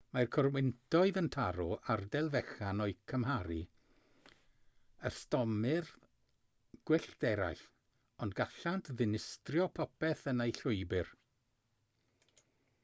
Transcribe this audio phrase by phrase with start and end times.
[0.17, 1.65] mae corwyntoedd yn taro
[1.95, 3.57] ardal fechan o'u cymharu
[5.09, 5.91] â stormydd
[6.91, 7.61] gwyllt eraill
[8.27, 11.13] ond gallant ddinistrio popeth yn eu llwybr